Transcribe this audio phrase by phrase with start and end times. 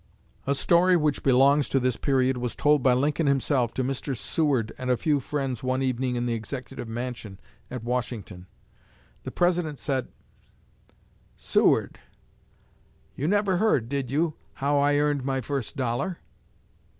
[0.47, 4.17] A story which belongs to this period was told by Lincoln himself to Mr.
[4.17, 7.39] Seward and a few friends one evening in the Executive Mansion
[7.69, 8.47] at Washington.
[9.25, 10.07] The President said:
[11.35, 11.99] "Seward,
[13.15, 16.17] you never heard, did you, how I earned my first dollar?"